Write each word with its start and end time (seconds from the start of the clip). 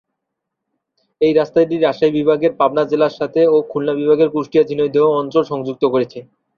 এই 1.21 1.33
রাস্তাটি 1.33 1.75
রাজশাহী 1.77 2.11
বিভাগের 2.19 2.51
পাবনা 2.59 2.83
জেলার 2.91 3.17
সাথে 3.19 3.41
ও 3.47 3.67
খুলনা 3.71 3.93
বিভাগের 3.95 4.29
কুষ্টিয়া-ঝিনাইদহ 4.33 5.05
অঞ্চল 5.21 5.43
সংযুক্ত 5.51 5.83
করেছে। 5.93 6.19